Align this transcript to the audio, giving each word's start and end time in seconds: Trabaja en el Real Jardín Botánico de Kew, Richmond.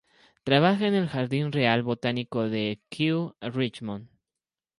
Trabaja 0.43 0.87
en 0.87 0.95
el 0.95 1.11
Real 1.11 1.29
Jardín 1.51 1.85
Botánico 1.85 2.49
de 2.49 2.81
Kew, 2.89 3.35
Richmond. 3.39 4.09